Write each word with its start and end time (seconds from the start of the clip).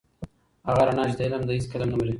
هغه 0.67 0.81
رڼا 0.87 1.03
چي 1.09 1.15
د 1.17 1.21
علم 1.25 1.41
ده 1.47 1.51
هېڅکله 1.57 1.85
نه 1.91 1.95
مري. 1.97 2.09